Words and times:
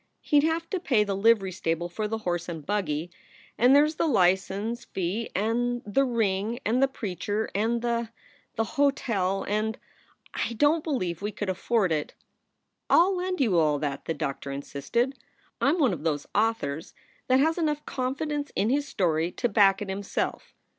He 0.23 0.39
d 0.39 0.47
have 0.47 0.67
to 0.71 0.79
pay 0.79 1.03
the 1.03 1.15
livery 1.15 1.51
stable 1.51 1.87
for 1.87 2.07
the 2.07 2.17
horse 2.17 2.49
and 2.49 2.65
buggy, 2.65 3.11
and 3.55 3.75
there 3.75 3.85
s 3.85 3.93
the 3.93 4.07
license 4.07 4.83
fee, 4.83 5.29
and 5.35 5.83
the 5.85 6.03
ring, 6.05 6.57
and 6.65 6.81
the 6.81 6.87
preacher, 6.87 7.51
and 7.53 7.83
the 7.83 8.09
the 8.55 8.63
hotel, 8.73 9.45
and 9.47 9.77
Oh, 9.79 10.29
I 10.49 10.53
don 10.53 10.81
t 10.81 10.83
believe 10.85 11.21
we 11.21 11.31
could 11.31 11.51
afford 11.51 11.91
it." 11.91 12.15
"I 12.89 12.95
ll 12.97 13.15
lend 13.15 13.39
you 13.41 13.59
all 13.59 13.77
that," 13.77 14.05
the 14.05 14.15
doctor 14.15 14.49
insisted. 14.51 15.19
"I 15.61 15.69
m 15.69 15.77
one 15.77 15.93
of 15.93 16.01
those 16.01 16.25
authors 16.33 16.95
that 17.27 17.39
has 17.39 17.59
enough 17.59 17.85
confidence 17.85 18.51
in 18.55 18.71
his 18.71 18.87
story 18.87 19.31
to 19.33 19.47
back 19.49 19.83
it 19.83 19.89
himself. 19.89 20.55